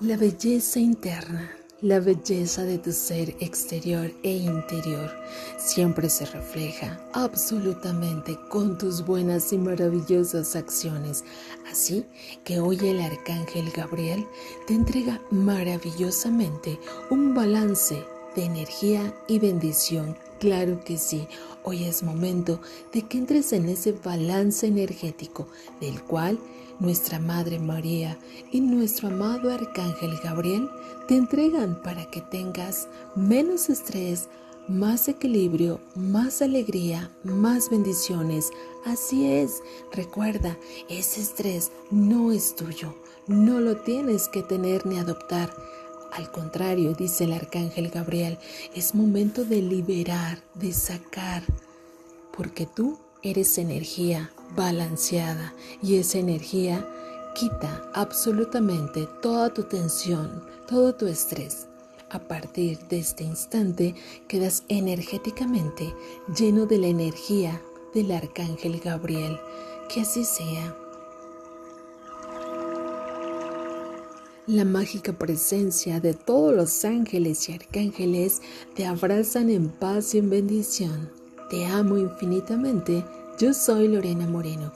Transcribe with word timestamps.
La 0.00 0.18
belleza 0.18 0.78
interna, 0.78 1.50
la 1.80 2.00
belleza 2.00 2.64
de 2.64 2.76
tu 2.76 2.92
ser 2.92 3.34
exterior 3.40 4.12
e 4.22 4.30
interior 4.30 5.10
siempre 5.56 6.10
se 6.10 6.26
refleja 6.26 7.00
absolutamente 7.14 8.38
con 8.50 8.76
tus 8.76 9.06
buenas 9.06 9.54
y 9.54 9.56
maravillosas 9.56 10.54
acciones. 10.54 11.24
Así 11.72 12.04
que 12.44 12.60
hoy 12.60 12.78
el 12.82 13.00
arcángel 13.00 13.70
Gabriel 13.70 14.26
te 14.66 14.74
entrega 14.74 15.18
maravillosamente 15.30 16.78
un 17.08 17.34
balance 17.34 18.04
de 18.34 18.44
energía 18.44 19.14
y 19.28 19.38
bendición. 19.38 20.14
Claro 20.38 20.80
que 20.84 20.98
sí, 20.98 21.26
hoy 21.62 21.84
es 21.84 22.02
momento 22.02 22.60
de 22.92 23.02
que 23.02 23.16
entres 23.16 23.54
en 23.54 23.70
ese 23.70 23.92
balance 23.92 24.66
energético 24.66 25.48
del 25.80 26.02
cual 26.02 26.38
nuestra 26.78 27.18
Madre 27.18 27.58
María 27.58 28.18
y 28.52 28.60
nuestro 28.60 29.08
amado 29.08 29.50
Arcángel 29.50 30.18
Gabriel 30.22 30.68
te 31.08 31.16
entregan 31.16 31.80
para 31.82 32.10
que 32.10 32.20
tengas 32.20 32.86
menos 33.14 33.70
estrés, 33.70 34.28
más 34.68 35.08
equilibrio, 35.08 35.80
más 35.94 36.42
alegría, 36.42 37.10
más 37.24 37.70
bendiciones. 37.70 38.50
Así 38.84 39.24
es, 39.32 39.62
recuerda, 39.92 40.58
ese 40.90 41.22
estrés 41.22 41.72
no 41.90 42.30
es 42.30 42.54
tuyo, 42.54 42.94
no 43.26 43.60
lo 43.60 43.78
tienes 43.78 44.28
que 44.28 44.42
tener 44.42 44.84
ni 44.84 44.98
adoptar. 44.98 45.50
Al 46.16 46.30
contrario, 46.30 46.94
dice 46.94 47.24
el 47.24 47.34
Arcángel 47.34 47.90
Gabriel, 47.90 48.38
es 48.74 48.94
momento 48.94 49.44
de 49.44 49.60
liberar, 49.60 50.38
de 50.54 50.72
sacar, 50.72 51.42
porque 52.34 52.64
tú 52.64 52.98
eres 53.22 53.58
energía 53.58 54.30
balanceada 54.56 55.52
y 55.82 55.96
esa 55.96 56.16
energía 56.18 56.88
quita 57.34 57.90
absolutamente 57.92 59.06
toda 59.20 59.52
tu 59.52 59.64
tensión, 59.64 60.42
todo 60.66 60.94
tu 60.94 61.06
estrés. 61.06 61.66
A 62.08 62.18
partir 62.18 62.78
de 62.88 63.00
este 63.00 63.24
instante 63.24 63.94
quedas 64.26 64.62
energéticamente 64.68 65.92
lleno 66.34 66.64
de 66.64 66.78
la 66.78 66.86
energía 66.86 67.60
del 67.92 68.12
arcángel 68.12 68.80
Gabriel. 68.80 69.38
Que 69.92 70.00
así 70.00 70.24
sea. 70.24 70.76
La 74.46 74.64
mágica 74.64 75.12
presencia 75.12 75.98
de 75.98 76.14
todos 76.14 76.54
los 76.54 76.84
ángeles 76.84 77.48
y 77.48 77.54
arcángeles 77.54 78.42
te 78.76 78.86
abrazan 78.86 79.50
en 79.50 79.68
paz 79.68 80.14
y 80.14 80.18
en 80.18 80.30
bendición. 80.30 81.10
Te 81.50 81.66
amo 81.66 81.98
infinitamente 81.98 83.04
yo 83.38 83.52
soy 83.52 83.88
Lorena 83.88 84.26
Moreno. 84.26 84.72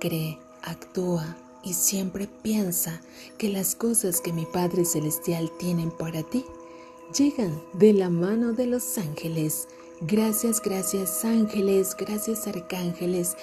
Cree, 0.00 0.38
actúa 0.62 1.36
y 1.62 1.74
siempre 1.74 2.28
piensa 2.42 3.02
que 3.38 3.50
las 3.50 3.74
cosas 3.74 4.20
que 4.20 4.32
mi 4.32 4.46
Padre 4.46 4.86
Celestial 4.86 5.50
tienen 5.58 5.90
para 5.92 6.22
ti 6.22 6.44
llegan 7.16 7.62
de 7.74 7.92
la 7.92 8.08
mano 8.08 8.52
de 8.52 8.66
los 8.66 8.98
ángeles. 8.98 9.68
Gracias, 10.00 10.60
gracias 10.60 11.24
ángeles, 11.24 11.94
gracias 11.94 12.46
arcángeles. 12.46 13.36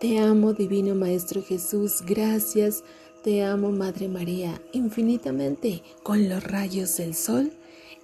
Te 0.00 0.18
amo, 0.18 0.54
Divino 0.54 0.94
Maestro 0.94 1.42
Jesús. 1.42 2.02
Gracias. 2.04 2.82
Te 3.24 3.42
amo, 3.42 3.70
Madre 3.70 4.06
María, 4.06 4.60
infinitamente. 4.74 5.82
Con 6.02 6.28
los 6.28 6.44
rayos 6.44 6.98
del 6.98 7.14
sol, 7.14 7.54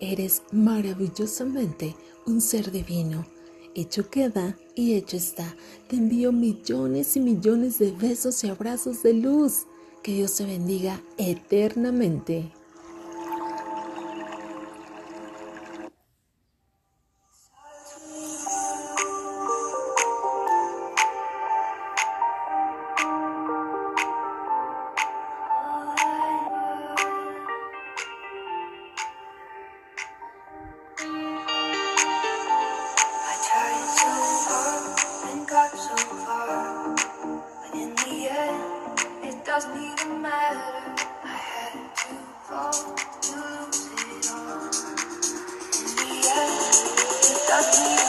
eres 0.01 0.43
maravillosamente 0.51 1.95
un 2.25 2.41
ser 2.41 2.73
divino. 2.73 3.27
Hecho 3.75 4.09
queda 4.09 4.57
y 4.75 4.95
hecho 4.95 5.19
está. 5.19 5.55
Te 5.89 5.97
envío 5.97 6.33
millones 6.33 7.19
y 7.19 7.21
millones 7.21 7.79
de 7.79 7.93
besos 7.93 8.43
y 8.45 8.49
abrazos 8.49 9.03
de 9.03 9.13
luz. 9.13 9.67
Que 10.03 10.15
Dios 10.15 10.37
te 10.37 10.47
bendiga 10.47 11.03
eternamente. 11.19 12.51
doesn't 39.61 39.77
even 39.77 40.23
matter. 40.23 41.05
I 41.23 41.27
had 41.29 41.73
to 41.97 42.15
fall 42.49 42.73
to 42.73 43.37
lose 43.37 43.91
it 43.93 44.33
all. 44.33 44.71
In 45.77 45.97
the 45.97 46.09
end, 46.33 46.57
it 47.29 47.41
doesn't 47.47 47.85
matter. 47.85 48.00